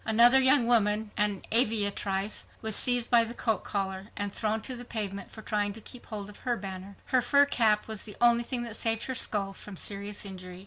[0.03, 4.83] Another young woman, an aviatrice, was seized by the coat collar and thrown to the
[4.83, 6.97] pavement for trying to keep hold of her banner.
[7.05, 10.59] Her fur cap was the only thing that saved her skull from serious injury.